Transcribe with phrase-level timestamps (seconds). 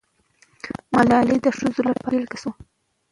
[0.93, 2.51] ملالۍ د ښځو لپاره بېلګه سوه.